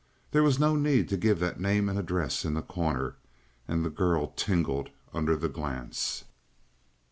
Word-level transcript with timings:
There 0.31 0.41
was 0.41 0.57
no 0.57 0.75
need 0.75 1.09
to 1.09 1.15
give 1.15 1.37
that 1.41 1.59
name 1.59 1.87
and 1.87 1.99
address 1.99 2.43
in 2.43 2.55
The 2.55 2.63
Corner, 2.63 3.17
and 3.67 3.85
the 3.85 3.91
girl 3.91 4.29
tingled 4.29 4.89
under 5.13 5.35
the 5.35 5.47
glance. 5.47 6.23